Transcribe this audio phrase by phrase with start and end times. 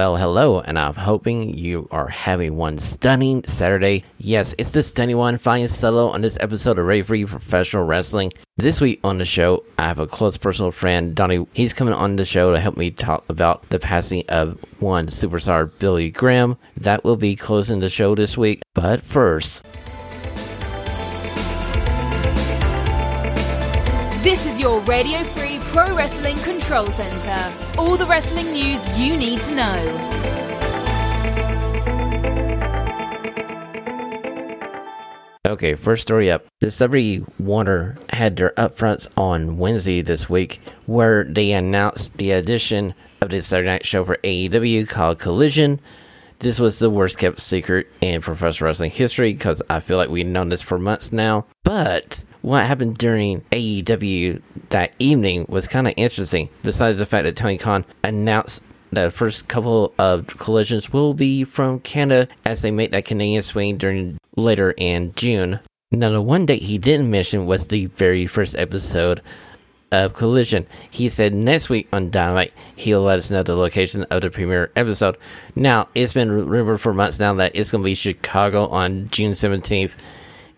[0.00, 4.02] Well, hello, and I'm hoping you are having one stunning Saturday.
[4.16, 8.32] Yes, it's the stunning one, flying solo on this episode of Radio Free Professional Wrestling.
[8.56, 11.46] This week on the show, I have a close personal friend, Donnie.
[11.52, 15.70] He's coming on the show to help me talk about the passing of one superstar,
[15.78, 16.56] Billy Graham.
[16.78, 18.62] That will be closing the show this week.
[18.72, 19.66] But first,
[24.22, 27.52] This is your Radio Free Pro Wrestling Control Center.
[27.78, 30.20] All the wrestling news you need to know.
[35.46, 36.44] Okay, first story up.
[36.58, 42.92] The Discovery Water had their upfronts on Wednesday this week, where they announced the addition
[43.20, 45.80] of the Saturday Night Show for AEW called Collision.
[46.40, 50.26] This was the worst kept secret in professional wrestling history because I feel like we've
[50.26, 51.46] known this for months now.
[51.62, 57.36] But what happened during AEW that evening was kind of interesting, besides the fact that
[57.36, 62.70] Tony Khan announced that the first couple of collisions will be from Canada as they
[62.70, 65.60] make that Canadian swing during later in June.
[65.92, 69.22] Now, the one date he didn't mention was the very first episode
[69.92, 70.66] of Collision.
[70.90, 74.70] He said next week on Dynamite he'll let us know the location of the premiere
[74.76, 75.16] episode.
[75.56, 79.32] Now, it's been rumored for months now that it's going to be Chicago on June
[79.32, 79.92] 17th,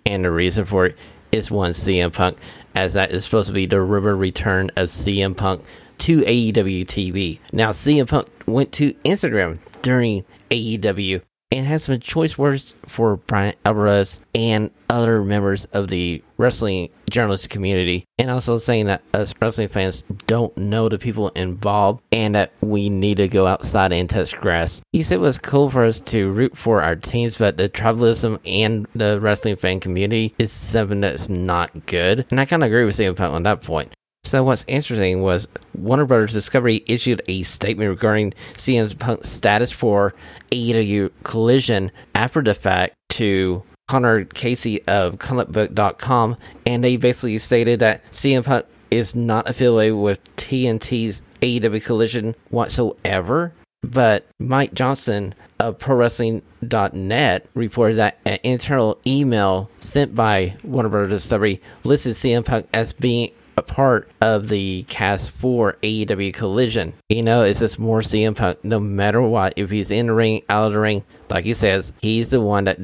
[0.05, 0.97] and the reason for it
[1.33, 2.39] is one CM Punk,
[2.75, 5.65] as that is supposed to be the rumored return of CM Punk
[5.99, 7.39] to AEW TV.
[7.53, 11.23] Now, CM Punk went to Instagram during AEW
[11.53, 17.51] and has some choice words for Bryan Alvarez and other members of the wrestling journalist
[17.51, 22.53] community, and also saying that us wrestling fans don't know the people involved and that
[22.61, 24.83] we need to go outside and touch grass.
[24.93, 28.39] He said it was cool for us to root for our teams, but the tribalism
[28.47, 32.27] and the wrestling fan community is something that's not good.
[32.31, 33.93] And I kind of agree with Punk on that point.
[34.33, 40.15] So what's interesting was Warner Brothers Discovery issued a statement regarding CM Punk's status for
[40.51, 48.11] AEW Collision after the fact to Connor Casey of comicbook.com and they basically stated that
[48.11, 53.53] CM Punk is not affiliated with TNT's AEW Collision whatsoever.
[53.83, 61.61] But Mike Johnson of ProWrestling.net reported that an internal email sent by Warner Brothers Discovery
[61.85, 66.95] listed CM Punk as being a part of the cast for AEW Collision.
[67.09, 69.55] You know, it's just more CM Punk no matter what.
[69.57, 72.65] If he's in the ring, out of the ring, like he says, he's the one
[72.65, 72.79] that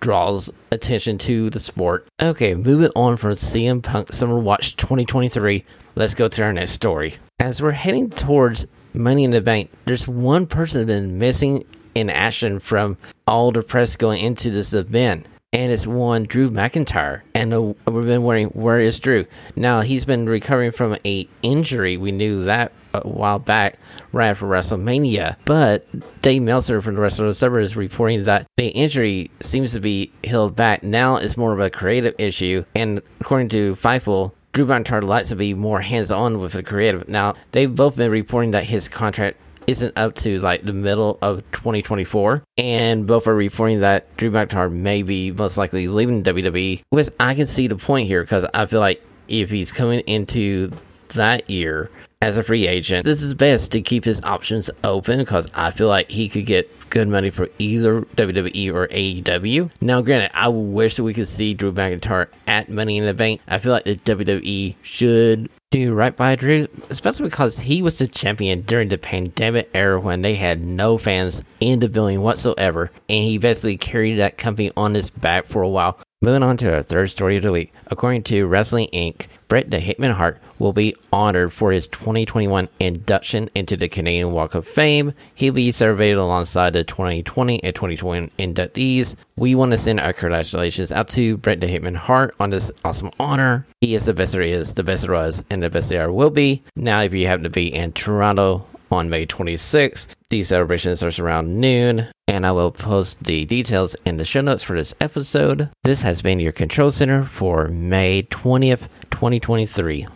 [0.00, 2.06] draws attention to the sport.
[2.20, 7.16] Okay, moving on from CM Punk Summer Watch 2023, let's go to our next story.
[7.38, 12.10] As we're heading towards Money in the Bank, there's one person that's been missing in
[12.10, 12.96] action from
[13.26, 17.22] all the press going into this event and it's one Drew McIntyre.
[17.34, 19.26] And uh, we've been wondering where is Drew
[19.56, 19.80] now.
[19.80, 21.96] He's been recovering from a injury.
[21.96, 23.78] We knew that a while back,
[24.12, 25.36] right after WrestleMania.
[25.44, 25.86] But
[26.20, 30.56] Dave Meltzer from the Wrestling Observer is reporting that the injury seems to be healed
[30.56, 30.82] back.
[30.82, 34.32] Now it's more of a creative issue, and according to Fightful.
[34.52, 37.08] Drew McIntyre likes to be more hands-on with the creative.
[37.08, 41.38] Now they've both been reporting that his contract isn't up to like the middle of
[41.52, 46.82] 2024, and both are reporting that Drew McIntyre may be most likely leaving WWE.
[46.90, 50.72] Which I can see the point here because I feel like if he's coming into
[51.08, 51.90] that year
[52.20, 55.88] as a free agent, this is best to keep his options open because I feel
[55.88, 59.70] like he could get good money for either WWE or AEW.
[59.80, 63.40] Now, granted, I wish that we could see Drew McIntyre at Money in the Bank.
[63.48, 68.06] I feel like the WWE should do right by Drew, especially because he was the
[68.06, 73.24] champion during the pandemic era when they had no fans in the building whatsoever, and
[73.24, 75.98] he basically carried that company on his back for a while.
[76.24, 77.72] Moving on to our third story of the week.
[77.88, 83.50] According to Wrestling Inc., Bret the Hitman Hart will be honored for his 2021 induction
[83.56, 85.14] into the Canadian Walk of Fame.
[85.34, 89.16] He'll be celebrated alongside the 2020 and 2021 inductees.
[89.34, 93.10] We want to send our congratulations out to Bret the Hitman Hart on this awesome
[93.18, 93.66] honor.
[93.80, 96.30] He is the best there is, the best there was, and the best there will
[96.30, 96.62] be.
[96.76, 100.08] Now, if you happen to be in Toronto, on May 26th.
[100.28, 104.62] These celebrations are around noon, and I will post the details in the show notes
[104.62, 105.70] for this episode.
[105.82, 110.06] This has been your control center for May 20th, 2023.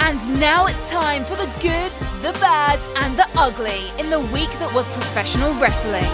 [0.00, 1.92] And now it's time for the good,
[2.22, 6.04] the bad, and the ugly in the week that was professional wrestling.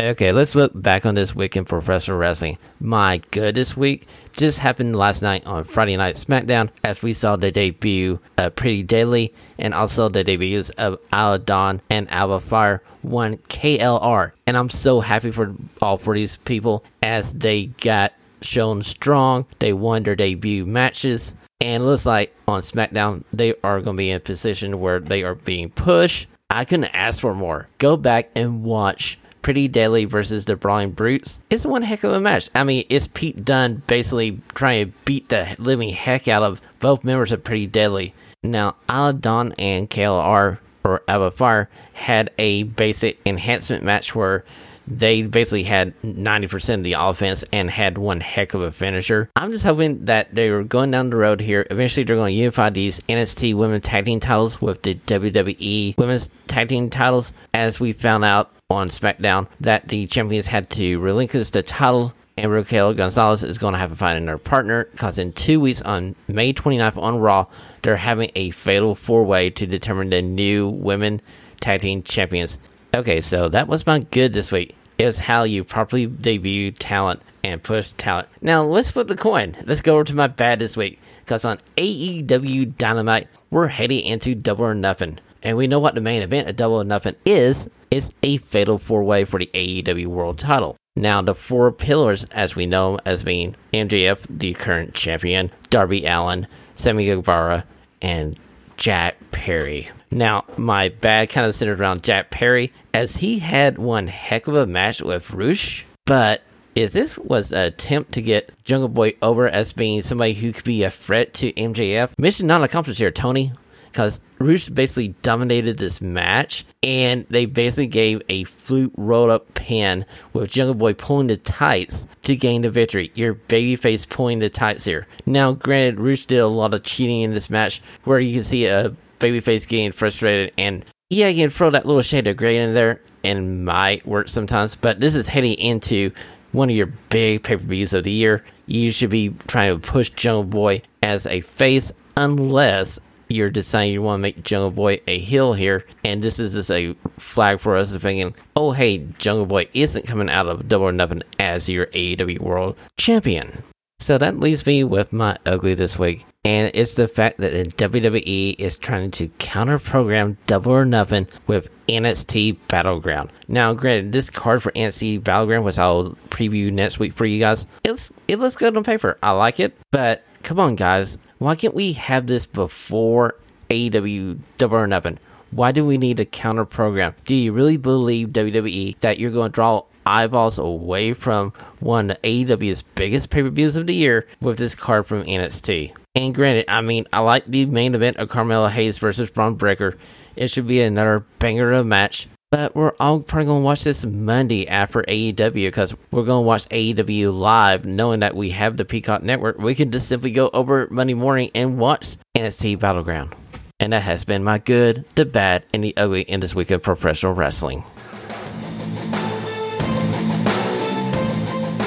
[0.00, 2.58] Okay, let's look back on this week in professional wrestling.
[2.80, 7.52] My goodness week just happened last night on Friday Night SmackDown as we saw the
[7.52, 13.36] debut of Pretty Deadly and also the debuts of Isla Dawn and Alba Fyre won
[13.36, 14.32] KLR.
[14.46, 19.46] And I'm so happy for all for these people as they got shown strong.
[19.60, 21.34] They won their debut matches.
[21.60, 25.22] And looks like on SmackDown, they are going to be in a position where they
[25.22, 26.26] are being pushed.
[26.50, 27.68] I couldn't ask for more.
[27.78, 31.38] Go back and watch Pretty Deadly versus the Brawling Brutes.
[31.50, 32.48] It's one heck of a match.
[32.54, 37.04] I mean, it's Pete Dunne basically trying to beat the living heck out of both
[37.04, 38.14] members of Pretty Deadly.
[38.42, 44.46] Now, Isla Dawn and KLR, or Alba Fyre, had a basic enhancement match where
[44.86, 49.30] they basically had 90% of the offense and had one heck of a finisher.
[49.36, 51.66] I'm just hoping that they are going down the road here.
[51.70, 56.30] Eventually, they're going to unify these NXT Women's Tag Team titles with the WWE Women's
[56.46, 61.50] Tag Team titles, as we found out on SmackDown that the champions had to relinquish
[61.50, 65.32] the title and Raquel Gonzalez is going to have to find another partner because in
[65.32, 67.46] two weeks on May 29th on Raw,
[67.82, 71.20] they're having a fatal four way to determine the new women
[71.60, 72.58] tag team champions.
[72.94, 74.76] Okay, so that was my good this week.
[74.98, 78.28] Is how you properly debut talent and push talent.
[78.40, 79.56] Now let's flip the coin.
[79.64, 84.36] Let's go over to my bad this week because on AEW Dynamite we're heading into
[84.36, 87.68] Double or Nothing, and we know what the main event of Double or Nothing is.
[87.90, 90.76] It's a fatal four way for the AEW World Title.
[90.94, 96.46] Now, the four pillars, as we know, as being MJF, the current champion, Darby Allin,
[96.76, 97.64] Sammy Guevara,
[98.00, 98.38] and
[98.76, 99.88] Jack Perry.
[100.10, 104.54] Now, my bad kind of centered around Jack Perry, as he had one heck of
[104.54, 106.42] a match with Rush, but
[106.74, 110.64] if this was an attempt to get Jungle Boy over as being somebody who could
[110.64, 113.52] be a threat to MJF, mission not accomplished here, Tony
[113.94, 120.04] because Rush basically dominated this match, and they basically gave a flute rolled up pin
[120.32, 123.12] with Jungle Boy pulling the tights to gain the victory.
[123.14, 125.06] Your babyface pulling the tights here.
[125.24, 128.66] Now, granted, Rush did a lot of cheating in this match, where you can see
[128.66, 132.74] a babyface getting frustrated, and yeah, you can throw that little shade of gray in
[132.74, 134.74] there, and might work sometimes.
[134.74, 136.10] But this is heading into
[136.52, 138.44] one of your big pay per views of the year.
[138.66, 142.98] You should be trying to push Jungle Boy as a face, unless
[143.28, 146.70] you're deciding you want to make Jungle Boy a heel here, and this is just
[146.70, 150.92] a flag for us thinking, oh hey, Jungle Boy isn't coming out of Double or
[150.92, 153.62] Nothing as your AEW World Champion.
[154.00, 157.64] So that leaves me with my ugly this week, and it's the fact that the
[157.88, 163.30] WWE is trying to counter program Double or Nothing with NXT Battleground.
[163.48, 167.66] Now, granted, this card for NXT Battleground, which I'll preview next week for you guys,
[167.82, 169.16] it looks, it looks good on paper.
[169.22, 171.16] I like it, but come on, guys.
[171.38, 173.34] Why can't we have this before
[173.70, 175.18] AEW Double or Nothing?
[175.50, 177.14] Why do we need a counter program?
[177.24, 182.22] Do you really believe WWE that you're going to draw eyeballs away from one of
[182.22, 185.92] AEW's biggest pay per views of the year with this card from NXT?
[186.14, 189.96] And granted, I mean, I like the main event of Carmelo Hayes versus Bron Breakker.
[190.36, 192.28] It should be another banger of a match.
[192.54, 196.46] But we're all probably going to watch this Monday after AEW because we're going to
[196.46, 199.58] watch AEW live, knowing that we have the Peacock Network.
[199.58, 203.34] We can just simply go over Monday morning and watch NXT Battleground.
[203.80, 206.80] And that has been my good, the bad, and the ugly in this week of
[206.80, 207.82] professional wrestling.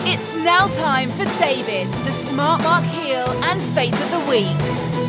[0.03, 5.06] It's now time for David, the Smart Mark heel and face of the week.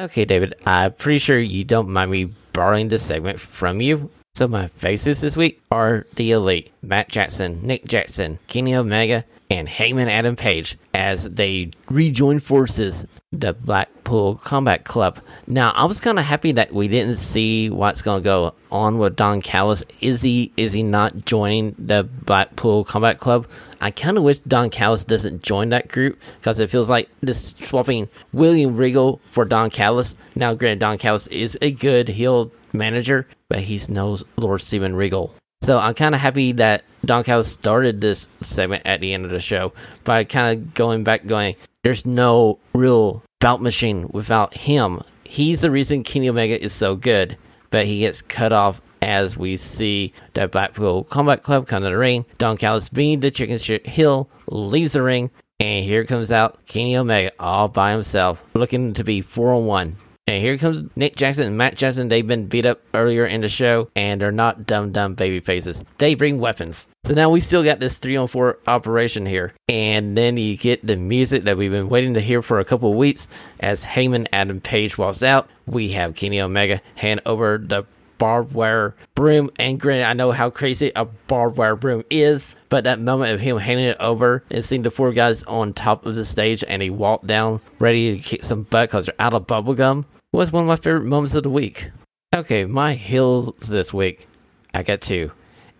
[0.00, 4.08] Okay, David, I'm pretty sure you don't mind me borrowing this segment from you.
[4.34, 9.68] So my faces this week are the Elite, Matt Jackson, Nick Jackson, Kenny Omega, and
[9.68, 15.20] Hangman Adam Page as they rejoin forces the Blackpool Combat Club.
[15.46, 18.98] Now, I was kind of happy that we didn't see what's going to go on
[18.98, 19.84] with Don Callis.
[20.00, 23.46] Is he is he not joining the Blackpool Combat Club?
[23.80, 27.54] I kind of wish Don Callis doesn't join that group because it feels like this
[27.60, 30.16] swapping William Regal for Don Callis.
[30.34, 35.34] Now, granted, Don Callis is a good heel manager, but he's no Lord Steven Regal.
[35.62, 39.30] So I'm kind of happy that Don Callis started this segment at the end of
[39.30, 39.74] the show
[40.04, 45.02] by kind of going back, going, there's no real bout machine without him.
[45.24, 47.36] He's the reason Kenny Omega is so good,
[47.70, 51.96] but he gets cut off as we see that Blackpool Combat Club come to the
[51.96, 52.24] ring.
[52.38, 56.96] Don Callis being the chicken shit hill leaves the ring, and here comes out Kenny
[56.96, 59.96] Omega all by himself, looking to be 4 on 1.
[60.30, 62.06] And here comes Nick Jackson and Matt Jackson.
[62.06, 65.82] They've been beat up earlier in the show, and they're not dumb, dumb baby faces.
[65.98, 66.86] They bring weapons.
[67.02, 69.54] So now we still got this three on four operation here.
[69.68, 72.94] And then you get the music that we've been waiting to hear for a couple
[72.94, 73.26] weeks
[73.58, 75.50] as Hangman Adam Page walks out.
[75.66, 77.82] We have Kenny Omega hand over the
[78.18, 79.50] barbed wire broom.
[79.58, 83.40] And granted, I know how crazy a barbed wire broom is, but that moment of
[83.40, 86.80] him handing it over and seeing the four guys on top of the stage and
[86.80, 90.62] he walked down ready to kick some butt because they're out of bubblegum was one
[90.64, 91.90] of my favorite moments of the week.
[92.34, 94.28] Okay, my heels this week,
[94.72, 95.32] I got two.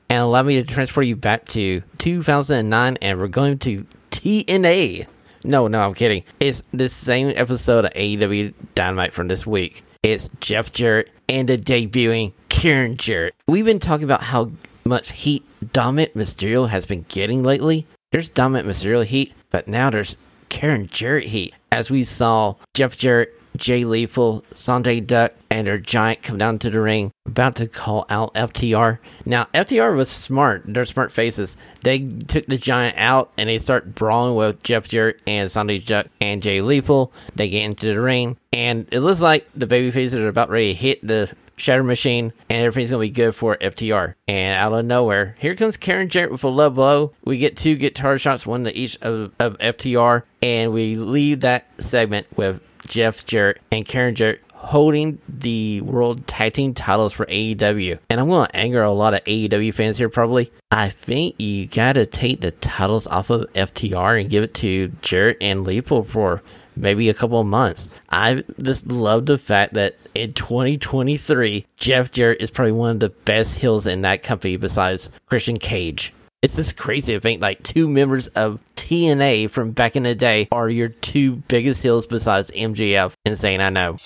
[0.09, 5.07] And allow me to transport you back to 2009, and we're going to TNA.
[5.45, 6.25] No, no, I'm kidding.
[6.41, 9.85] It's the same episode of AEW Dynamite from this week.
[10.03, 13.35] It's Jeff Jarrett and the debuting Karen Jarrett.
[13.47, 14.51] We've been talking about how
[14.85, 17.87] much heat Dominik Mysterio has been getting lately.
[18.11, 20.17] There's Dominik Mysterio heat, but now there's
[20.49, 21.55] Karen Jarrett heat.
[21.71, 26.71] As we saw Jeff Jarrett Jay Lethal, Sonjay Dutt, and their giant come down to
[26.71, 28.99] the ring, about to call out FTR.
[29.27, 30.63] Now, FTR was smart.
[30.67, 31.57] They're smart faces.
[31.83, 36.09] They took the giant out and they start brawling with Jeff Jarrett and Sonjay Dutt
[36.21, 37.13] and Jay Lethal.
[37.35, 40.73] They get into the ring, and it looks like the baby faces are about ready
[40.73, 44.15] to hit the Shatter Machine, and everything's gonna be good for FTR.
[44.27, 47.13] And out of nowhere, here comes Karen Jarrett with a low blow.
[47.25, 51.67] We get two guitar shots, one to each of, of FTR, and we leave that
[51.79, 57.99] segment with Jeff Jarrett and Karen Jarrett holding the World Tag Team titles for AEW.
[58.11, 60.53] And I'm going to anger a lot of AEW fans here, probably.
[60.73, 64.89] I think you got to take the titles off of FTR and give it to
[65.03, 66.43] Jarrett and Lethal for
[66.77, 67.89] maybe a couple of months.
[68.11, 73.11] I just love the fact that in 2023, Jeff Jarrett is probably one of the
[73.11, 76.13] best heels in that company besides Christian Cage.
[76.43, 80.49] It's just crazy to think like two members of TNA from back in the day
[80.51, 83.13] are your two biggest heels besides MJF.
[83.27, 83.99] Insane, I know.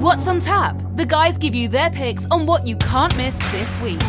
[0.00, 0.80] What's on tap?
[0.96, 4.00] The guys give you their picks on what you can't miss this week.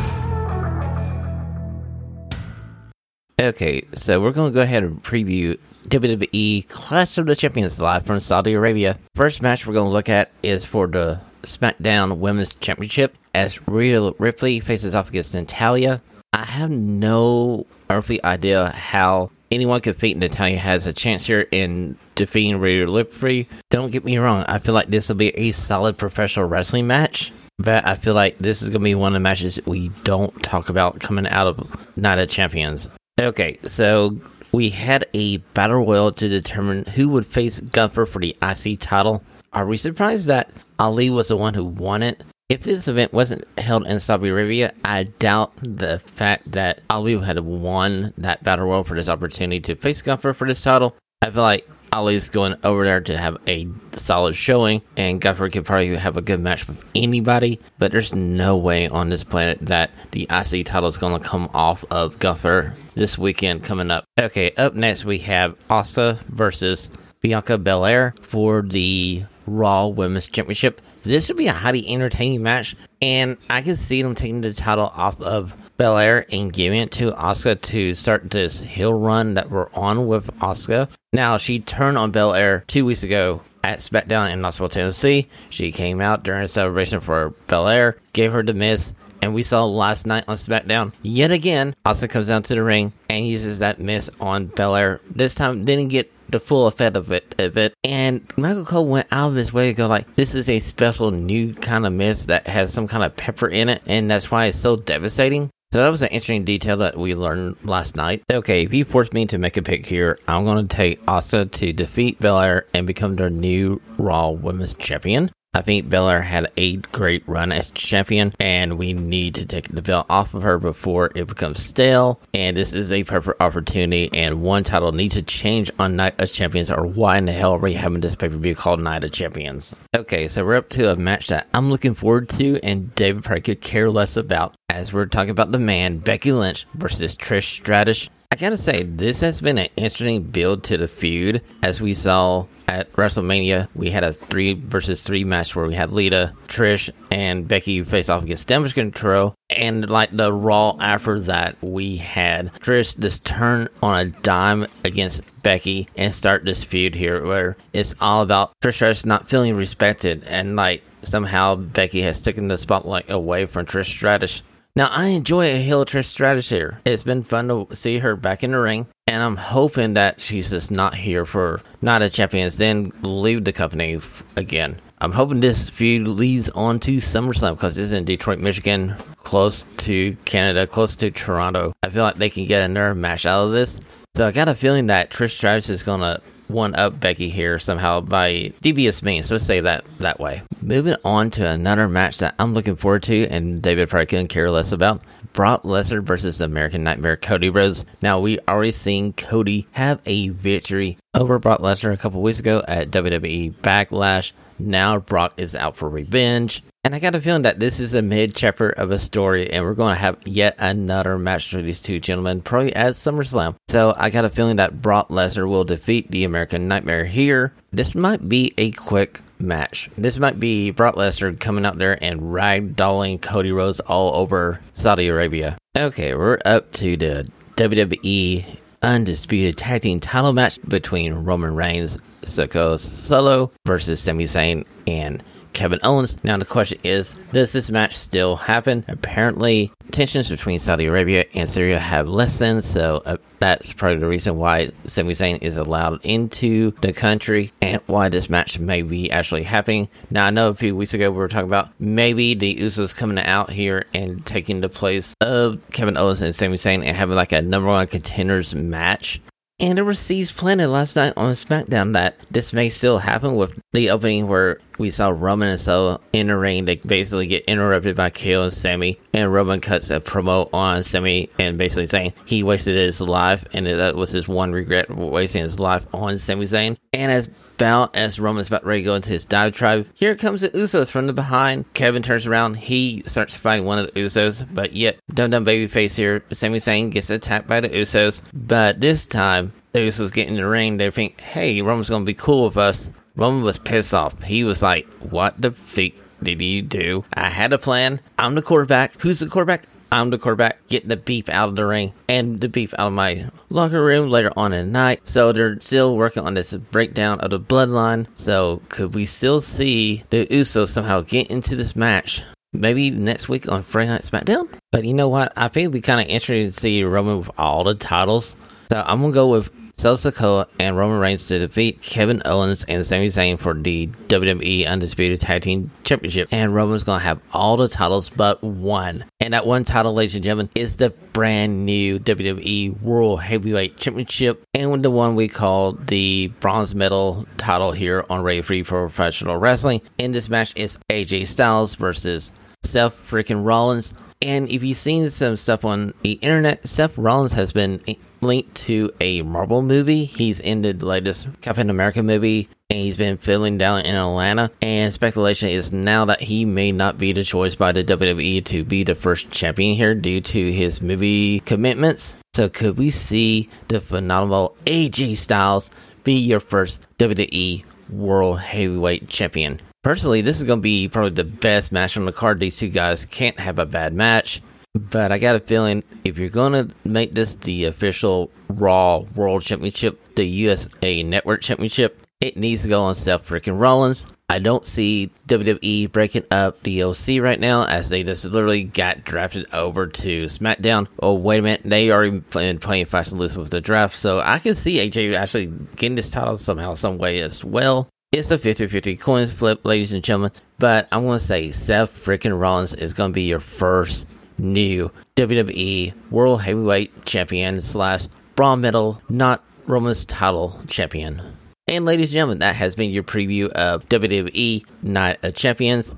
[3.37, 5.59] Okay, so we're going to go ahead and preview
[5.89, 8.97] WWE Clash of the Champions live from Saudi Arabia.
[9.15, 14.11] First match we're going to look at is for the SmackDown Women's Championship as Rhea
[14.17, 16.01] Ripley faces off against Natalya.
[16.43, 21.97] I have no earthly idea how anyone could beat Natalya has a chance here in
[22.15, 23.47] defeating Rhea Ripley.
[23.69, 27.31] Don't get me wrong, I feel like this will be a solid professional wrestling match.
[27.59, 30.43] But I feel like this is going to be one of the matches we don't
[30.43, 32.89] talk about coming out of Night of Champions.
[33.17, 34.19] Okay, so
[34.51, 39.23] we had a battle royal to determine who would face Gunther for the IC title.
[39.53, 42.21] Are we surprised that Ali was the one who won it?
[42.53, 47.39] If this event wasn't held in Saudi Arabia, I doubt the fact that Ali had
[47.39, 50.95] won that battle royal for this opportunity to face Gunther for this title.
[51.23, 55.65] I feel like Ali's going over there to have a solid showing, and Gunther could
[55.65, 57.59] probably have a good match with anybody.
[57.79, 61.49] But there's no way on this planet that the IC title is going to come
[61.55, 64.05] off of Gunther this weekend coming up.
[64.19, 66.87] Okay, up next we have Asa versus
[67.19, 70.81] Bianca Belair for the Raw Women's Championship.
[71.03, 74.91] This would be a highly entertaining match, and I can see them taking the title
[74.95, 79.69] off of Belair and giving it to Asuka to start this heel run that we're
[79.73, 80.89] on with Asuka.
[81.11, 85.27] Now, she turned on Belair two weeks ago at SmackDown in Knoxville, Tennessee.
[85.49, 89.65] She came out during a celebration for Belair, gave her the miss, and we saw
[89.65, 91.75] last night on SmackDown yet again.
[91.85, 95.01] Asuka comes down to the ring and uses that miss on Belair.
[95.09, 97.73] This time didn't get the full effect of it, of it.
[97.83, 101.11] And Michael Cole went out of his way to go like, this is a special
[101.11, 104.45] new kind of mist that has some kind of pepper in it, and that's why
[104.45, 105.49] it's so devastating.
[105.73, 108.21] So that was an interesting detail that we learned last night.
[108.31, 111.49] Okay, if you force me to make a pick here, I'm going to take Asuka
[111.51, 115.31] to defeat Belair and become their new Raw Women's Champion.
[115.55, 119.83] I think Belair had a great run as champion, and we need to take the
[119.83, 122.19] belt off of her before it becomes stale.
[122.33, 126.33] And this is a perfect opportunity, and one title needs to change on Night of
[126.33, 129.03] Champions, or why in the hell are we having this pay per view called Night
[129.03, 129.75] of Champions?
[129.95, 133.41] Okay, so we're up to a match that I'm looking forward to, and David probably
[133.41, 138.09] could care less about, as we're talking about the man Becky Lynch versus Trish Stratus.
[138.33, 141.43] I gotta say, this has been an interesting build to the feud.
[141.61, 145.91] As we saw at WrestleMania, we had a three versus three match where we had
[145.91, 149.35] Lita, Trish, and Becky face off against Damage Control.
[149.51, 155.21] And like the Raw after that, we had Trish just turn on a dime against
[155.43, 160.23] Becky and start this feud here where it's all about Trish Stratus not feeling respected
[160.23, 164.41] and like somehow Becky has taken the spotlight away from Trish Stratus.
[164.75, 166.79] Now, I enjoy a heel Trish Stratus here.
[166.83, 170.49] It's been fun to see her back in the ring, and I'm hoping that she's
[170.49, 173.99] just not here for Night of Champions, then leave the company
[174.35, 174.81] again.
[174.97, 180.15] I'm hoping this feud leads on to SummerSlam because it's in Detroit, Michigan, close to
[180.25, 181.73] Canada, close to Toronto.
[181.83, 183.79] I feel like they can get another match out of this.
[184.15, 186.19] So I got a feeling that Trish Stratus is gonna
[186.53, 189.29] one up Becky here somehow by devious means.
[189.29, 190.43] Let's say that that way.
[190.61, 194.49] Moving on to another match that I'm looking forward to, and David probably couldn't care
[194.49, 195.01] less about.
[195.33, 197.85] Brock Lesnar versus American Nightmare Cody Rhodes.
[198.01, 202.63] Now we already seen Cody have a victory over Brock Lesnar a couple weeks ago
[202.67, 204.31] at WWE Backlash.
[204.59, 206.63] Now Brock is out for revenge.
[206.85, 209.63] And I got a feeling that this is a mid chapter of a story, and
[209.63, 213.55] we're going to have yet another match for these two gentlemen, probably at SummerSlam.
[213.69, 217.53] So I got a feeling that Brock Lesnar will defeat the American Nightmare here.
[217.71, 219.89] This might be a quick match.
[219.97, 225.07] This might be Brock Lesnar coming out there and ragdolling Cody Rhodes all over Saudi
[225.07, 225.57] Arabia.
[225.77, 228.45] Okay, we're up to the WWE
[228.81, 235.79] Undisputed Tag Team title match between Roman Reigns, Sikoa Solo versus Sami Zayn and Kevin
[235.83, 236.17] Owens.
[236.23, 238.83] Now the question is, does this match still happen?
[238.87, 244.37] Apparently, tensions between Saudi Arabia and Syria have lessened, so uh, that's probably the reason
[244.37, 249.43] why Sami Zayn is allowed into the country and why this match may be actually
[249.43, 249.87] happening.
[250.09, 253.19] Now I know a few weeks ago we were talking about maybe the Usos coming
[253.19, 257.31] out here and taking the place of Kevin Owens and Sami Zayn and having like
[257.31, 259.21] a number one contenders match.
[259.63, 264.27] Was seeds planted last night on SmackDown that this may still happen with the opening
[264.27, 266.65] where we saw Roman and Solo in the ring.
[266.65, 271.29] They basically get interrupted by KO and Sami, and Roman cuts a promo on Sami
[271.39, 275.59] and basically saying he wasted his life, and that was his one regret wasting his
[275.59, 276.77] life on Sami Zayn.
[276.91, 277.29] And as
[277.63, 279.87] as Roman's about ready to go into his diatribe.
[279.93, 281.73] Here comes the Usos from the behind.
[281.73, 282.55] Kevin turns around.
[282.57, 286.23] He starts fighting one of the Usos, but yet Dum Dum Babyface here.
[286.31, 290.47] Sami Zayn gets attacked by the Usos, but this time the Usos get in the
[290.47, 290.77] ring.
[290.77, 292.89] They think, hey, Roman's gonna be cool with us.
[293.15, 294.21] Roman was pissed off.
[294.23, 297.03] He was like, what the freak did you do?
[297.13, 297.99] I had a plan.
[298.17, 298.99] I'm the quarterback.
[299.01, 299.63] Who's the quarterback?
[299.93, 302.93] I'm the quarterback, getting the beef out of the ring and the beef out of
[302.93, 305.07] my locker room later on in the night.
[305.07, 308.07] So they're still working on this breakdown of the bloodline.
[308.15, 312.23] So could we still see the Usos somehow get into this match?
[312.53, 314.49] Maybe next week on Friday Night SmackDown?
[314.71, 315.31] But you know what?
[315.37, 318.35] I think be kind of interesting to see Roman with all the titles.
[318.71, 322.63] So I'm going to go with Solo Sikoa and Roman Reigns to defeat Kevin Owens
[322.65, 326.29] and Sami Zayn for the WWE Undisputed Tag Team Championship.
[326.31, 329.05] And Roman's gonna have all the titles but one.
[329.19, 334.43] And that one title, ladies and gentlemen, is the brand new WWE World Heavyweight Championship
[334.53, 339.81] and the one we call the bronze medal title here on Radio Free Professional Wrestling.
[339.97, 342.31] In this match is AJ Styles versus
[342.63, 343.93] Seth freaking Rollins.
[344.21, 347.81] And if you've seen some stuff on the internet, Seth Rollins has been
[348.23, 350.05] linked to a Marvel movie.
[350.05, 354.51] He's in the latest Captain America movie, and he's been filling down in Atlanta.
[354.61, 358.63] And speculation is now that he may not be the choice by the WWE to
[358.63, 362.17] be the first champion here due to his movie commitments.
[362.33, 365.69] So could we see the phenomenal AJ Styles
[366.03, 369.61] be your first WWE World Heavyweight Champion?
[369.83, 372.39] Personally, this is going to be probably the best match on the card.
[372.39, 374.41] These two guys can't have a bad match.
[374.73, 379.43] But I got a feeling if you're going to make this the official Raw World
[379.43, 384.07] Championship, the USA Network Championship, it needs to go on Seth freaking Rollins.
[384.29, 389.03] I don't see WWE breaking up the OC right now as they just literally got
[389.03, 390.87] drafted over to SmackDown.
[390.99, 391.61] Oh, wait a minute.
[391.65, 393.95] They already been playing fast and loose with the draft.
[393.95, 397.89] So I can see AJ actually getting this title somehow, some way as well.
[398.11, 400.31] It's a 50 50 coin flip, ladies and gentlemen.
[400.57, 404.07] But I'm going to say Seth freaking Rollins is going to be your first
[404.37, 411.21] new WWE World Heavyweight Champion slash Braun Medal, not Roman's title champion.
[411.67, 415.95] And ladies and gentlemen, that has been your preview of WWE Night of Champions.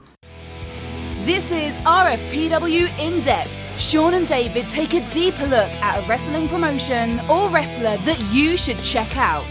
[1.23, 3.51] This is RFPW In Depth.
[3.79, 8.55] Shawn and David take a deeper look at a wrestling promotion or wrestler that you
[8.55, 9.45] should check out.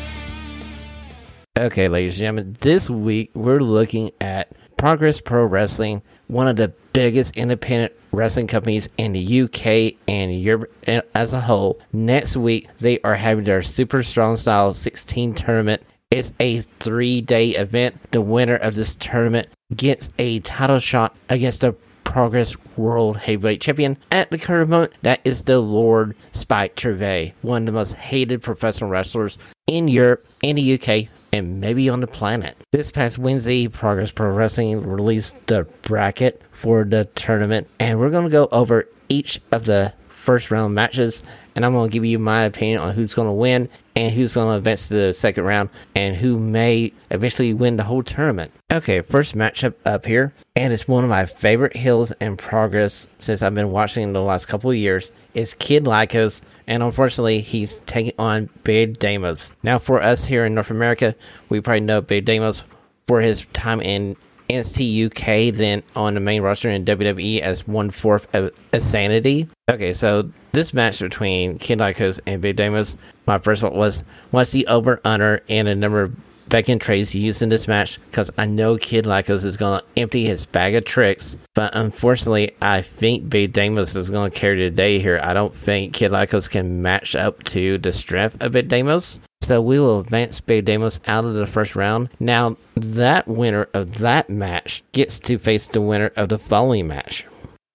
[1.59, 6.73] Okay, ladies and gentlemen, this week we're looking at Progress Pro Wrestling, one of the
[6.93, 10.73] biggest independent wrestling companies in the UK and Europe
[11.15, 11.79] as a whole.
[11.93, 15.83] Next week, they are having their Super Strong Style 16 tournament.
[16.11, 17.97] It's a three day event.
[18.13, 21.75] The winner of this tournament gets a title shot against the
[22.05, 24.93] Progress World Heavyweight Champion at the current moment.
[25.03, 30.25] That is the Lord Spike Trivet, one of the most hated professional wrestlers in Europe
[30.43, 32.57] and the UK and maybe on the planet.
[32.71, 38.25] This past Wednesday, Progress Pro Wrestling released the bracket for the tournament, and we're going
[38.25, 41.25] to go over each of the first round matches,
[41.57, 44.35] and I'm going to give you my opinion on who's going to win and who's
[44.35, 48.53] going to advance to the second round and who may eventually win the whole tournament.
[48.73, 53.43] Okay, first matchup up here, and it's one of my favorite heels in progress since
[53.43, 55.11] I've been watching the last couple of years.
[55.35, 59.51] Is Kid Lykos and unfortunately, he's taking on Big Damos.
[59.63, 61.15] Now, for us here in North America,
[61.49, 62.63] we probably know Big Damos
[63.07, 64.17] for his time in
[64.49, 69.49] NXT UK, then on the main roster in WWE as one fourth of Sanity.
[69.71, 72.97] Okay, so this match between Kid Lykos and Big Damos,
[73.27, 76.17] my first one was what's the over under and a number of
[76.49, 80.25] Becky Trey's used in this match because I know Kid Lykos is going to empty
[80.25, 81.37] his bag of tricks.
[81.55, 85.21] But unfortunately, I think Big Damos is going to carry the day here.
[85.23, 89.19] I don't think Kid Lykos can match up to the strength of Big Damos.
[89.43, 92.09] So we will advance Big Damos out of the first round.
[92.19, 97.27] Now, that winner of that match gets to face the winner of the following match.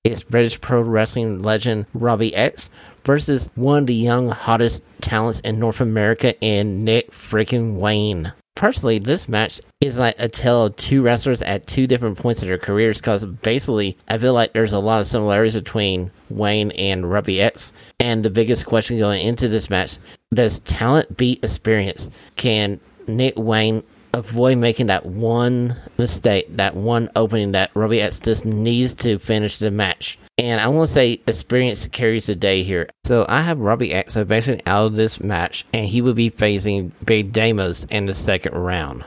[0.03, 2.69] It's British Pro Wrestling legend Robbie X
[3.03, 8.31] versus one of the young, hottest talents in North America in Nick freaking Wayne.
[8.59, 12.49] Personally, this match is like a tale of two wrestlers at two different points of
[12.49, 17.09] their careers because basically, I feel like there's a lot of similarities between Wayne and
[17.09, 17.71] Robbie X.
[18.01, 19.97] And the biggest question going into this match
[20.33, 22.09] does talent beat experience?
[22.35, 23.81] Can Nick Wayne
[24.13, 29.59] avoid making that one mistake, that one opening that Robbie X just needs to finish
[29.59, 30.17] the match?
[30.37, 32.89] And I want to say experience carries the day here.
[33.05, 36.93] So I have Robbie X basically out of this match, and he will be facing
[37.03, 39.03] Big Damos in the second round.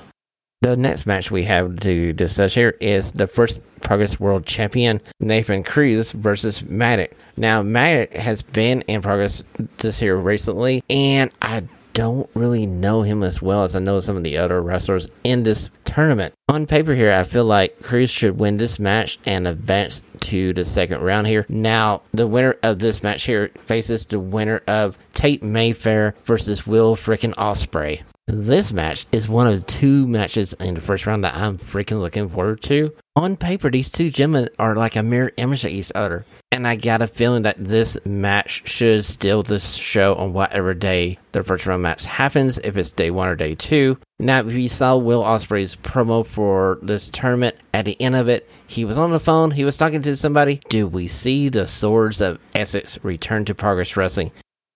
[0.61, 5.65] The next match we have to discuss here is the first Progress World Champion Nathan
[5.65, 7.15] Cruz versus Matic.
[7.37, 9.43] Now, Matic has been in Progress
[9.79, 14.17] this year recently, and I don't really know him as well as I know some
[14.17, 16.35] of the other wrestlers in this tournament.
[16.49, 20.65] On paper here, I feel like Cruz should win this match and advance to the
[20.65, 21.47] second round here.
[21.49, 26.97] Now, the winner of this match here faces the winner of Tate Mayfair versus Will
[26.97, 28.03] Frickin' Ospreay.
[28.29, 32.29] This match is one of two matches in the first round that I'm freaking looking
[32.29, 32.95] forward to.
[33.17, 36.77] On paper, these two gentlemen are like a mirror image of each other, and I
[36.77, 41.67] got a feeling that this match should steal the show on whatever day the first
[41.67, 43.99] round match happens, if it's day one or day two.
[44.21, 48.49] Now, if you saw Will Ospreay's promo for this tournament, at the end of it,
[48.69, 50.61] he was on the phone, he was talking to somebody.
[50.69, 54.31] Do we see the Swords of Essex return to Progress Wrestling?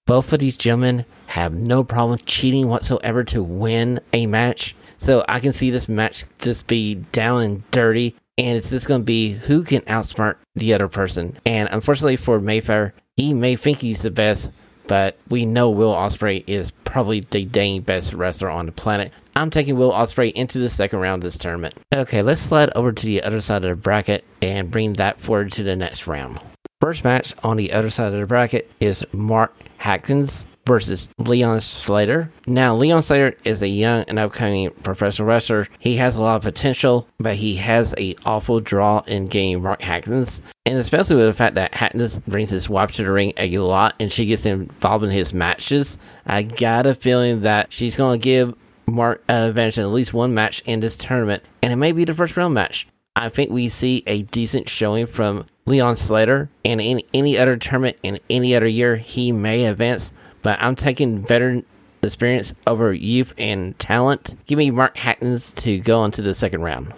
[0.06, 4.76] Both of these gentlemen have no problem cheating whatsoever to win a match.
[4.98, 8.14] So I can see this match just be down and dirty.
[8.38, 11.38] And it's just going to be who can outsmart the other person.
[11.44, 14.50] And unfortunately for Mayfair, he may think he's the best,
[14.86, 19.12] but we know Will Ospreay is probably the dang best wrestler on the planet.
[19.34, 21.74] I'm taking Will Ospreay into the second round of this tournament.
[21.94, 25.50] Okay, let's slide over to the other side of the bracket and bring that forward
[25.52, 26.38] to the next round.
[26.78, 32.30] First match on the other side of the bracket is Mark Haskins versus Leon Slater.
[32.46, 35.68] Now, Leon Slater is a young and upcoming professional wrestler.
[35.78, 39.80] He has a lot of potential, but he has a awful draw in getting Mark
[39.80, 40.42] Haskins.
[40.66, 43.94] And especially with the fact that Haskins brings his wife to the ring a lot
[43.98, 48.22] and she gets involved in his matches, I got a feeling that she's going to
[48.22, 48.54] give
[48.86, 52.04] Mark uh, advantage in at least one match in this tournament, and it may be
[52.04, 52.86] the first round match.
[53.16, 57.96] I think we see a decent showing from Leon Slater, and in any other tournament
[58.02, 60.12] in any other year, he may advance.
[60.42, 61.64] But I'm taking veteran
[62.02, 64.36] experience over youth and talent.
[64.46, 66.92] Give me Mark Haskins to go on to the second round.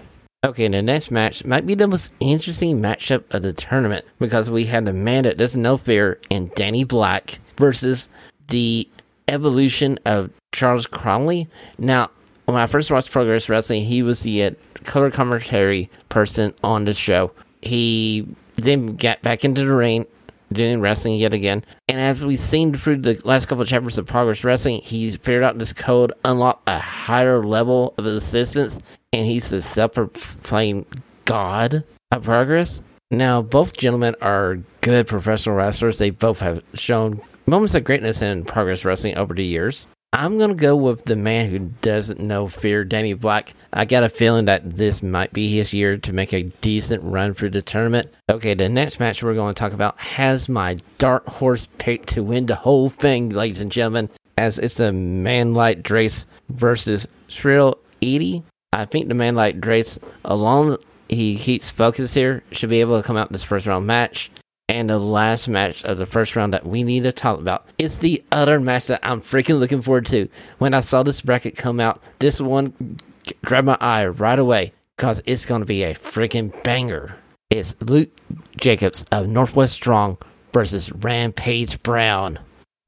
[0.45, 4.67] Okay, the next match might be the most interesting matchup of the tournament because we
[4.67, 8.09] had the man that doesn't know fear and Danny Black versus
[8.49, 8.89] the
[9.29, 11.49] evolution of Charles Crowley.
[11.79, 12.11] Now,
[12.45, 14.51] when I first watched Progress Wrestling, he was the uh,
[14.85, 17.33] color commentary person on the show.
[17.63, 20.07] He then got back into the ring
[20.53, 21.65] doing wrestling yet again.
[21.89, 25.43] And as we've seen through the last couple of chapters of Progress Wrestling, he's figured
[25.43, 28.79] out this code, unlock a higher level of assistance,
[29.13, 30.87] and he's the self-proclaimed
[31.25, 32.83] god of Progress.
[33.11, 35.99] Now, both gentlemen are good professional wrestlers.
[35.99, 39.87] They both have shown moments of greatness in Progress Wrestling over the years.
[40.13, 43.53] I'm going to go with the man who doesn't know fear, Danny Black.
[43.75, 47.35] I got a feeling that this might be his year to make a decent run
[47.35, 48.13] through the tournament.
[48.31, 52.23] Okay, the next match we're going to talk about has my dark horse pick to
[52.23, 57.77] win the whole thing, ladies and gentlemen, as it's the Man Like DeReiss versus Shrill
[58.01, 58.43] Edie.
[58.73, 60.79] I think the Man Like DeReiss, along
[61.11, 64.31] he keeps focus here, should be able to come out this first round match.
[64.69, 67.99] And the last match of the first round that we need to talk about is
[67.99, 70.29] the other match that I'm freaking looking forward to.
[70.59, 72.99] When I saw this bracket come out, this one
[73.45, 77.17] grabbed my eye right away because it's going to be a freaking banger.
[77.51, 78.11] It's Luke
[78.59, 80.19] Jacobs of Northwest Strong
[80.53, 82.39] versus Rampage Brown.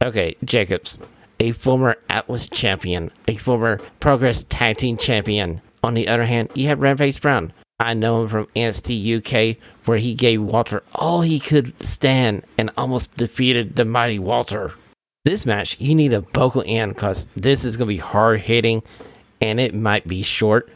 [0.04, 0.98] Okay, Jacobs,
[1.38, 5.62] a former Atlas champion, a former Progress Tag Team champion.
[5.82, 9.96] On the other hand, you have Rampage Brown, I know him from NXT UK, where
[9.96, 14.74] he gave Walter all he could stand and almost defeated the mighty Walter.
[15.24, 18.82] This match, you need a vocal in because this is going to be hard hitting
[19.40, 20.70] and it might be short,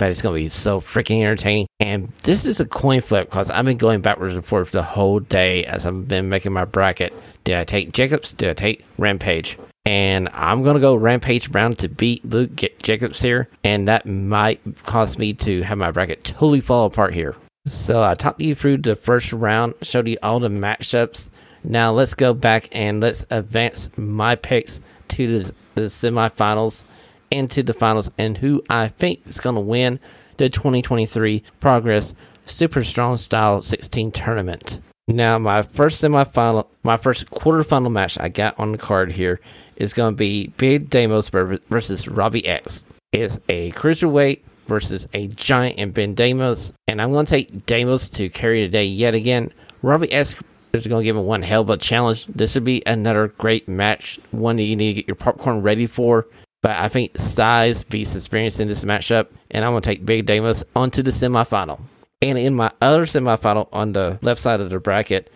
[0.00, 1.66] but it's going to be so freaking entertaining.
[1.78, 5.20] And this is a coin flip because I've been going backwards and forth the whole
[5.20, 7.12] day as I've been making my bracket.
[7.44, 8.32] Did I take Jacobs?
[8.32, 9.58] Did I take Rampage?
[9.84, 13.50] And I'm going to go Rampage Brown to beat Luke Jacobs here.
[13.62, 17.36] And that might cause me to have my bracket totally fall apart here.
[17.66, 21.28] So I talked you through the first round, showed you all the matchups.
[21.62, 26.86] Now let's go back and let's advance my picks to the, the semifinals
[27.32, 30.00] and to the finals and who I think is going to win
[30.36, 32.14] the 2023 Progress
[32.46, 34.80] Super Strong Style 16 tournament.
[35.08, 39.40] Now, my first semifinal, my first quarterfinal match I got on the card here
[39.76, 41.30] is going to be Big Damos
[41.68, 42.84] versus Robbie X.
[43.12, 48.12] It's a cruiserweight versus a giant in Ben Damos, and I'm going to take Damos
[48.14, 49.52] to carry the day yet again.
[49.82, 50.36] Robbie X
[50.72, 52.26] is going to give him one hell of a challenge.
[52.26, 55.88] This would be another great match, one that you need to get your popcorn ready
[55.88, 56.26] for.
[56.62, 60.26] But I think size beats experience in this matchup, and I'm going to take Big
[60.26, 61.80] Damos onto the semifinal.
[62.20, 65.32] And in my other semifinal on the left side of the bracket,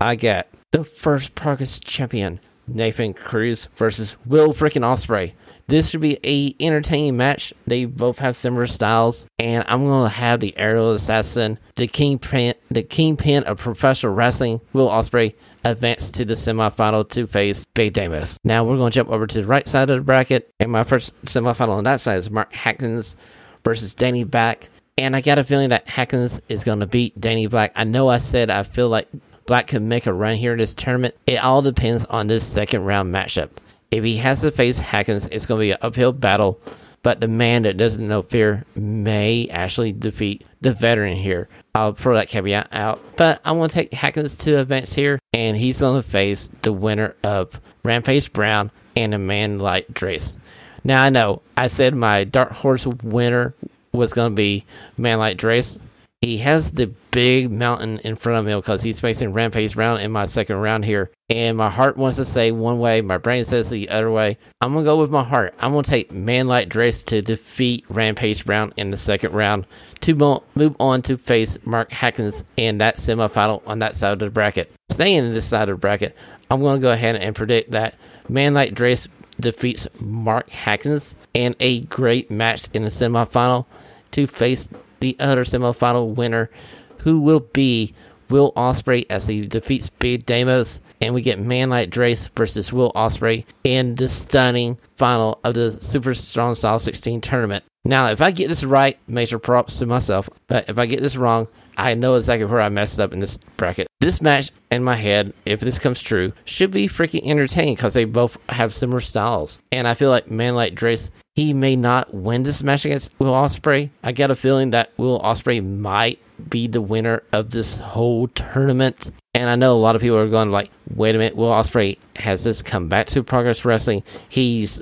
[0.00, 2.38] I got the first Progress champion,
[2.68, 5.32] Nathan Cruz versus Will freaking Ospreay.
[5.66, 7.52] This should be a entertaining match.
[7.66, 12.82] They both have similar styles, and I'm gonna have the aerial assassin, the kingpin, the
[12.82, 18.36] kingpin of professional wrestling, Will Ospreay, advance to the semifinal to face Big Damos.
[18.44, 21.12] Now we're gonna jump over to the right side of the bracket, and my first
[21.24, 23.16] semifinal on that side is Mark Haskins
[23.64, 24.68] versus Danny Black.
[24.96, 27.72] And I got a feeling that Haskins is going to beat Danny Black.
[27.76, 29.08] I know I said I feel like
[29.46, 31.14] Black could make a run here in this tournament.
[31.26, 33.50] It all depends on this second round matchup.
[33.90, 36.60] If he has to face Haskins, it's going to be an uphill battle.
[37.08, 41.48] But the man that doesn't know fear may actually defeat the veteran here.
[41.74, 43.00] I'll throw that caveat out.
[43.16, 46.70] But I want to take Haskins to events here, and he's going to face the
[46.70, 50.36] winner of Rampage Brown and a man like DeReiss.
[50.84, 53.54] Now I know I said my dark horse winner
[53.92, 54.66] was going to be
[54.98, 55.78] man like DeReiss.
[56.20, 60.10] He has the big mountain in front of him because he's facing Rampage Brown in
[60.10, 61.12] my second round here.
[61.30, 64.36] And my heart wants to say one way, my brain says the other way.
[64.60, 65.54] I'm going to go with my heart.
[65.60, 69.64] I'm going to take Man Like DeReiss to defeat Rampage Brown in the second round
[70.00, 74.30] to move on to face Mark Haskins in that semifinal on that side of the
[74.30, 74.72] bracket.
[74.90, 76.16] Staying in this side of the bracket,
[76.50, 77.94] I'm going to go ahead and predict that
[78.28, 79.06] Man Like DeReiss
[79.38, 83.66] defeats Mark Haskins in a great match in the semifinal
[84.10, 84.68] to face
[85.00, 86.50] the other semifinal winner,
[86.98, 87.94] who will be
[88.30, 92.92] Will Ospreay as he defeats Big Damos, and we get Man Like DeReiss versus Will
[92.92, 97.64] Ospreay in the stunning final of the Super Strong Style 16 tournament.
[97.84, 100.28] Now, if I get this right, major props to myself.
[100.46, 103.38] But if I get this wrong, I know exactly where I messed up in this
[103.56, 103.86] bracket.
[104.00, 108.04] This match in my head, if this comes true, should be freaking entertaining because they
[108.04, 109.60] both have similar styles.
[109.70, 113.32] And I feel like man like DeReiss, he may not win this match against Will
[113.32, 113.90] Ospreay.
[114.02, 116.18] I got a feeling that Will Ospreay might
[116.50, 119.12] be the winner of this whole tournament.
[119.34, 121.96] And I know a lot of people are going like, wait a minute, Will Ospreay
[122.16, 124.02] has this come back to Progress Wrestling.
[124.28, 124.80] He's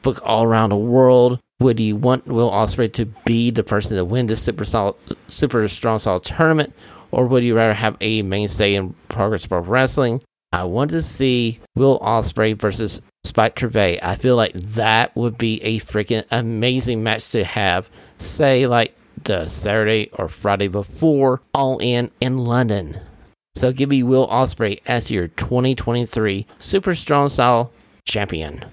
[0.00, 1.40] booked all around the world.
[1.60, 4.94] Would you want Will Ospreay to be the person to win this super solid,
[5.26, 6.72] super strong style tournament,
[7.10, 10.22] or would you rather have a mainstay in Progress Pro Wrestling?
[10.52, 13.98] I want to see Will Ospreay versus Spike Trivet.
[14.04, 17.90] I feel like that would be a freaking amazing match to have.
[18.18, 18.94] Say like
[19.24, 23.00] the Saturday or Friday before All In in London.
[23.56, 27.72] So give me Will Ospreay as your 2023 Super Strong Style
[28.04, 28.64] champion.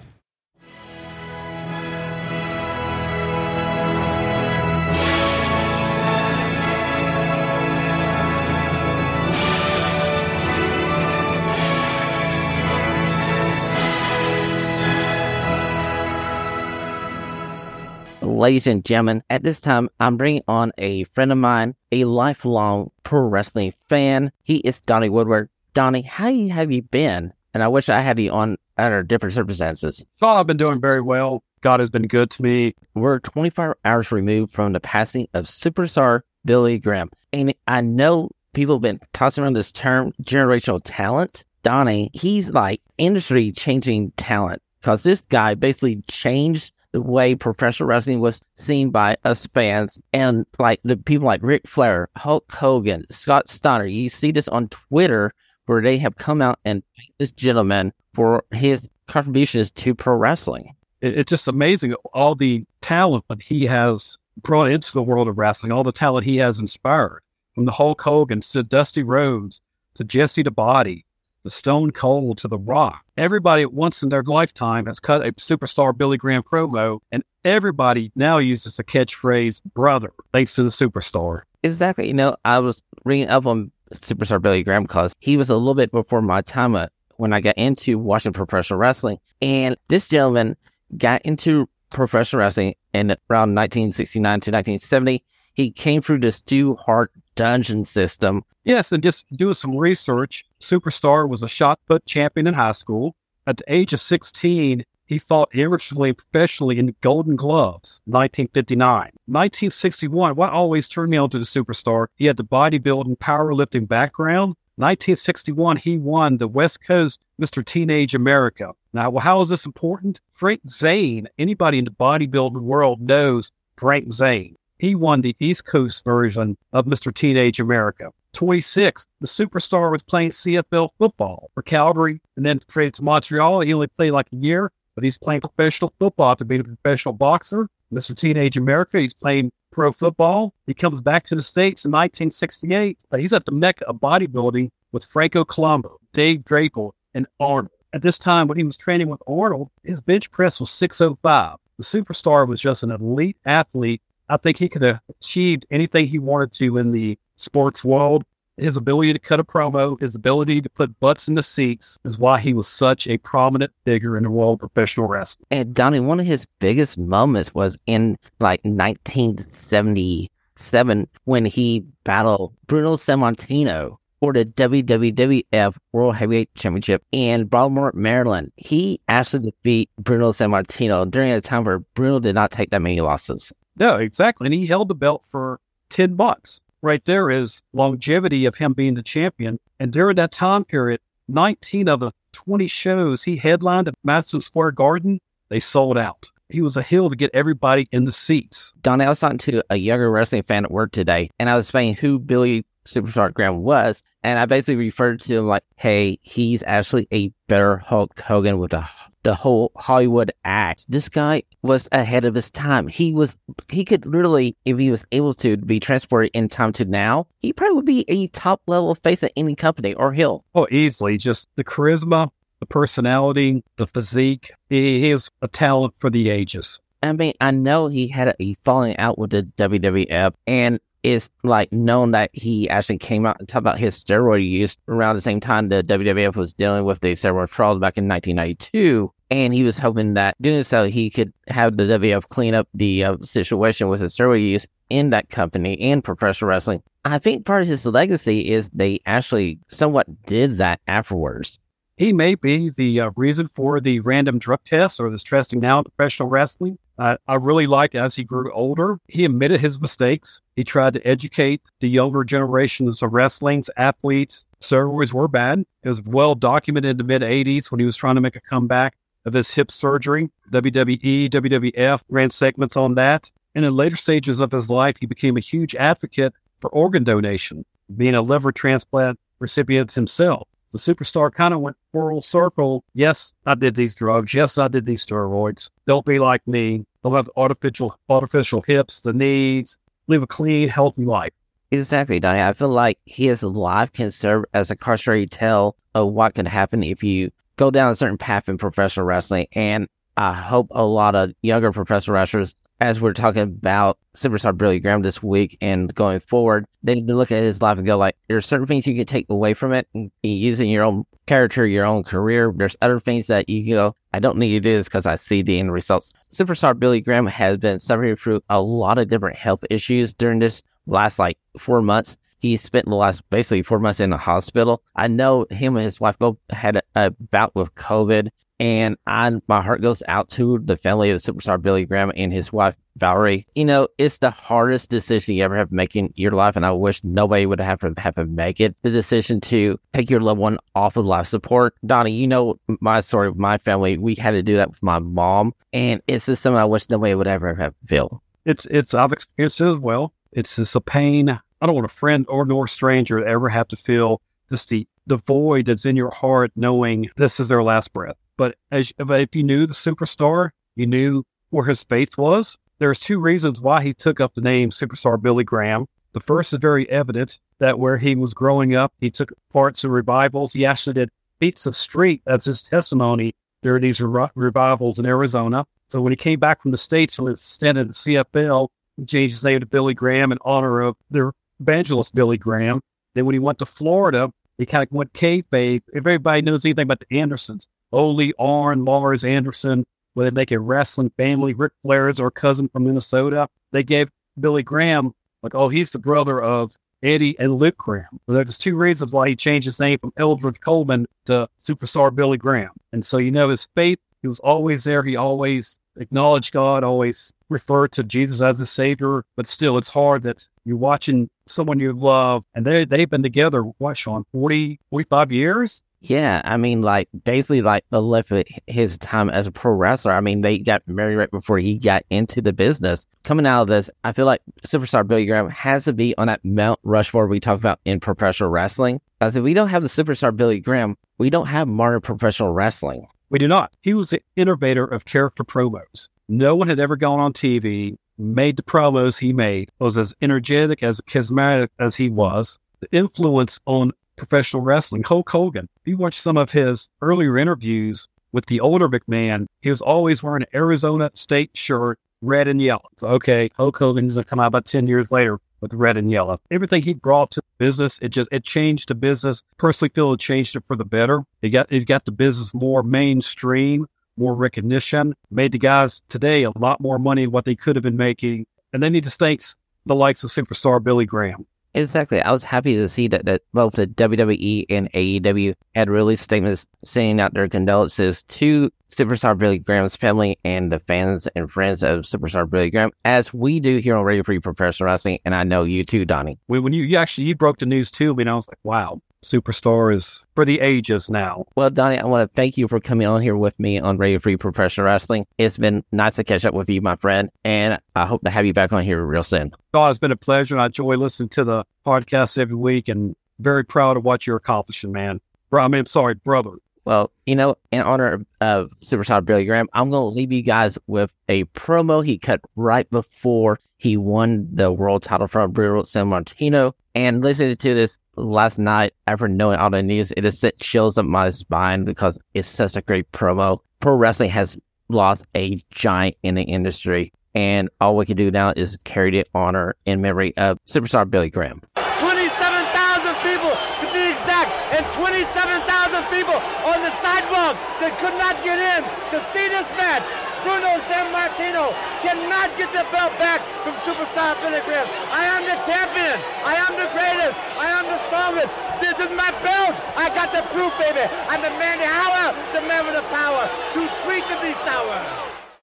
[18.36, 22.90] Ladies and gentlemen, at this time, I'm bringing on a friend of mine, a lifelong
[23.02, 24.30] pro wrestling fan.
[24.42, 25.48] He is Donnie Woodward.
[25.74, 27.32] Donnie, how have you been?
[27.54, 30.04] And I wish I had you on under different circumstances.
[30.18, 31.42] Thought I've been doing very well.
[31.62, 32.74] God has been good to me.
[32.94, 37.10] We're 24 hours removed from the passing of superstar Billy Graham.
[37.32, 41.44] And I know people have been tossing around this term generational talent.
[41.62, 48.20] Donnie, he's like industry changing talent because this guy basically changed the way professional wrestling
[48.20, 53.50] was seen by us fans and like the people like Ric Flair, Hulk Hogan, Scott
[53.50, 53.84] Steiner.
[53.84, 55.32] You see this on Twitter
[55.66, 60.74] where they have come out and thanked this gentleman for his contributions to pro wrestling.
[61.02, 65.72] It's just amazing all the talent that he has brought into the world of wrestling,
[65.72, 67.20] all the talent he has inspired
[67.54, 69.60] from the Hulk Hogan to Dusty Rhodes
[69.96, 71.04] to Jesse the Body
[71.46, 73.04] the Stone Cold to The Rock.
[73.16, 78.38] Everybody once in their lifetime has cut a superstar Billy Graham promo, and everybody now
[78.38, 81.42] uses the catchphrase "brother" thanks to the superstar.
[81.62, 82.08] Exactly.
[82.08, 85.76] You know, I was reading up on superstar Billy Graham because he was a little
[85.76, 86.74] bit before my time.
[86.74, 89.18] Uh, when I got into watching professional wrestling.
[89.40, 90.56] And this gentleman
[90.96, 95.24] got into professional wrestling in around 1969 to 1970.
[95.54, 98.42] He came through the Stu Hart dungeon system.
[98.64, 103.14] Yes, and just doing some research, Superstar was a shot put champion in high school.
[103.46, 109.12] At the age of 16, he fought amateurly and professionally in Golden Gloves, 1959.
[109.26, 114.56] 1961, what always turned me on to the superstar, he had the bodybuilding, powerlifting background.
[114.78, 117.64] 1961, he won the West Coast Mr.
[117.64, 118.72] Teenage America.
[118.92, 120.20] Now, well, how is this important?
[120.32, 124.56] Frank Zane, anybody in the bodybuilding world knows Frank Zane.
[124.78, 127.12] He won the East Coast version of Mr.
[127.14, 128.12] Teenage America.
[128.34, 133.60] 26, the superstar was playing CFL football for Calgary and then traded to Montreal.
[133.60, 137.12] He only played like a year but he's playing professional football to be a professional
[137.12, 137.68] boxer.
[137.92, 138.16] Mr.
[138.16, 140.54] Teenage America, he's playing pro football.
[140.66, 143.04] He comes back to the States in 1968.
[143.16, 147.70] He's at the mecca of bodybuilding with Franco Columbu, Dave Draper, and Arnold.
[147.92, 151.58] At this time, when he was training with Arnold, his bench press was 605.
[151.76, 154.02] The superstar was just an elite athlete.
[154.28, 158.24] I think he could have achieved anything he wanted to in the sports world
[158.56, 162.16] his ability to cut a promo, his ability to put butts in the seats is
[162.18, 165.44] why he was such a prominent figure in the world of professional wrestling.
[165.50, 172.96] And Donnie, one of his biggest moments was in like 1977 when he battled Bruno
[172.96, 178.50] Sammartino for the WWF World Heavyweight Championship in Baltimore, Maryland.
[178.56, 183.02] He actually defeated Bruno Sammartino during a time where Bruno did not take that many
[183.02, 183.52] losses.
[183.76, 184.46] No, exactly.
[184.46, 185.60] And he held the belt for
[185.90, 189.58] 10 months right there is longevity of him being the champion.
[189.78, 194.72] And during that time period, 19 of the 20 shows he headlined at Madison Square
[194.72, 196.30] Garden, they sold out.
[196.48, 198.72] He was a hill to get everybody in the seats.
[198.80, 201.66] Don, I was talking to a younger wrestling fan at work today, and I was
[201.66, 204.02] saying who Billy Superstar Graham was.
[204.22, 208.72] And I basically referred to him like, hey, he's actually a better Hulk Hogan with
[208.72, 208.88] a,
[209.24, 210.84] the whole Hollywood act.
[210.88, 212.88] This guy was ahead of his time.
[212.88, 213.36] He was,
[213.68, 217.52] he could literally, if he was able to be transported in time to now, he
[217.52, 220.44] probably would be a top level face at any company or heel.
[220.54, 221.16] Oh, easily.
[221.18, 224.52] Just the charisma, the personality, the physique.
[224.68, 226.80] He, he is a talent for the ages.
[227.02, 231.72] I mean, I know he had a falling out with the WWF, and it's like
[231.72, 235.38] known that he actually came out and talked about his steroid use around the same
[235.38, 239.12] time the WWF was dealing with the steroid trials back in 1992.
[239.30, 243.04] And he was hoping that doing so, he could have the WWF clean up the
[243.04, 246.82] uh, situation with the steroid use in that company and professional wrestling.
[247.04, 251.58] I think part of his legacy is they actually somewhat did that afterwards.
[251.96, 255.84] He may be the uh, reason for the random drug tests or the now in
[255.84, 256.78] professional wrestling.
[256.98, 260.40] Uh, I really liked as he grew older, he admitted his mistakes.
[260.56, 264.46] He tried to educate the younger generations of wrestling's athletes.
[264.60, 265.64] Steroids were bad.
[265.82, 268.40] It was well documented in the mid 80s when he was trying to make a
[268.40, 270.30] comeback of his hip surgery.
[270.50, 273.30] WWE, WWF ran segments on that.
[273.54, 277.66] And in later stages of his life, he became a huge advocate for organ donation,
[277.94, 280.48] being a liver transplant recipient himself.
[280.72, 282.84] The superstar kind of went full circle.
[282.92, 284.34] Yes, I did these drugs.
[284.34, 285.70] Yes, I did these steroids.
[285.86, 286.84] Don't be like me.
[287.02, 289.78] Don't have artificial artificial hips, the knees.
[290.06, 291.32] Live a clean, healthy life.
[291.70, 292.42] Exactly, Donnie.
[292.42, 296.82] I feel like his life can serve as a cautionary tale of what can happen
[296.82, 299.46] if you go down a certain path in professional wrestling.
[299.52, 304.78] And I hope a lot of younger professional wrestlers as we're talking about superstar Billy
[304.78, 307.96] Graham this week and going forward, they need to look at his life and go
[307.96, 311.66] like, there's certain things you can take away from it and using your own character,
[311.66, 312.52] your own career.
[312.54, 315.42] There's other things that you go, I don't need to do this because I see
[315.42, 316.12] the end results.
[316.32, 320.62] Superstar Billy Graham has been suffering through a lot of different health issues during this
[320.86, 322.16] last like four months.
[322.38, 324.82] He spent the last basically four months in the hospital.
[324.94, 329.32] I know him and his wife both had a, a bout with COVID and I,
[329.48, 332.74] my heart goes out to the family of the superstar Billy Graham and his wife
[332.96, 333.46] Valerie.
[333.54, 336.64] You know, it's the hardest decision you ever have to make in your life, and
[336.64, 338.74] I wish nobody would have to have to make it.
[338.82, 341.74] The decision to take your loved one off of life support.
[341.84, 343.98] Donnie, you know my story with my family.
[343.98, 347.14] We had to do that with my mom, and it's just something I wish nobody
[347.14, 348.22] would ever have to feel.
[348.46, 350.14] It's it's I've experienced it as well.
[350.32, 351.40] It's just a pain.
[351.60, 354.86] I don't want a friend or nor stranger to ever have to feel just the
[355.06, 358.16] the void that's in your heart, knowing this is their last breath.
[358.36, 362.58] But as if you knew the superstar, you knew where his faith was.
[362.78, 365.86] There's two reasons why he took up the name Superstar Billy Graham.
[366.12, 369.92] The first is very evident that where he was growing up, he took parts of
[369.92, 370.52] revivals.
[370.52, 373.32] He actually did Pizza Street as his testimony
[373.62, 375.66] during these re- revivals in Arizona.
[375.88, 379.04] So when he came back from the States from his stint in the CFL, he
[379.06, 382.80] changed his name to Billy Graham in honor of their evangelist Billy Graham.
[383.14, 385.82] Then when he went to Florida, He kind of went kayfabe.
[385.88, 389.84] If everybody knows anything about the Andersons, Ole, Arn, Lars Anderson,
[390.14, 393.48] where they make a wrestling family, Ric Flair is our cousin from Minnesota.
[393.72, 398.20] They gave Billy Graham, like, oh, he's the brother of Eddie and Luke Graham.
[398.26, 402.38] So there's two reasons why he changed his name from Eldridge Coleman to Superstar Billy
[402.38, 402.72] Graham.
[402.92, 405.02] And so, you know, his faith, he was always there.
[405.02, 409.24] He always acknowledged God, always referred to Jesus as a savior.
[409.36, 413.62] But still, it's hard that you're watching someone you love and they, they've been together,
[413.78, 415.82] what, Shawn, 40, 45 years?
[416.00, 420.12] Yeah, I mean, like basically, like the left of his time as a pro wrestler.
[420.12, 423.06] I mean, they got married right before he got into the business.
[423.24, 426.44] Coming out of this, I feel like superstar Billy Graham has to be on that
[426.44, 429.00] Mount Rushmore we talk about in professional wrestling.
[429.18, 433.06] Because if we don't have the superstar Billy Graham, we don't have modern professional wrestling.
[433.30, 433.72] We do not.
[433.80, 436.08] He was the innovator of character promos.
[436.28, 440.82] No one had ever gone on TV, made the promos he made, was as energetic,
[440.82, 442.58] as charismatic as he was.
[442.80, 445.02] The influence on professional wrestling.
[445.02, 449.70] Hulk Hogan, if you watch some of his earlier interviews with the older McMahon, he
[449.70, 452.88] was always wearing an Arizona State shirt, red and yellow.
[452.98, 456.38] So, okay, Hulk Hogan to come out about 10 years later with red and yellow.
[456.50, 459.42] Everything he brought to the business, it just, it changed the business.
[459.58, 461.24] Personally feel it changed it for the better.
[461.42, 463.86] It got, it got the business more mainstream,
[464.16, 467.82] more recognition, made the guys today a lot more money than what they could have
[467.82, 468.46] been making.
[468.72, 469.42] And they need to thank
[469.84, 471.46] the likes of superstar Billy Graham.
[471.76, 472.22] Exactly.
[472.22, 476.64] I was happy to see that, that both the WWE and AEW had released statements
[476.86, 482.00] sending out their condolences to Superstar Billy Graham's family and the fans and friends of
[482.00, 485.64] Superstar Billy Graham, as we do here on Radio Free Professional Wrestling, and I know
[485.64, 486.38] you too, Donnie.
[486.46, 489.94] When you, you actually you broke the news too, and I was like, wow, superstar
[489.94, 491.44] is for the ages now.
[491.56, 494.18] Well, Donnie, I want to thank you for coming on here with me on Radio
[494.20, 495.26] Free Professional Wrestling.
[495.36, 498.46] It's been nice to catch up with you, my friend, and I hope to have
[498.46, 499.52] you back on here real soon.
[499.74, 500.56] Oh, it's been a pleasure.
[500.56, 504.92] I enjoy listening to the podcast every week and very proud of what you're accomplishing,
[504.92, 505.20] man.
[505.52, 506.52] I mean, I'm sorry, brother.
[506.84, 510.78] Well, you know, in honor of Superstar Billy Graham, I'm going to leave you guys
[510.86, 516.74] with a promo he cut right before he won the world title from Bruno Sammartino.
[516.94, 521.06] And listening to this last night after knowing all the news, it just chills up
[521.06, 523.60] my spine because it's such a great promo.
[523.80, 524.56] Pro wrestling has
[524.88, 529.24] lost a giant in the industry, and all we can do now is carry the
[529.34, 531.60] honor in memory of superstar Billy Graham.
[531.98, 538.58] 27,000 people to be exact, and 27,000 people on the sidewalk that could not get
[538.58, 540.06] in to see this match.
[540.46, 541.74] Bruno Sammartino
[542.06, 544.86] cannot get the belt back from Superstar Billy Graham.
[545.10, 546.22] I am the champion.
[546.46, 547.34] I am the greatest.
[547.58, 548.54] I am the strongest.
[548.78, 549.74] This is my belt.
[549.98, 551.02] I got the proof, baby.
[551.26, 553.50] I'm the man, the hour, the man with the power.
[553.74, 555.35] Too sweet to be sour.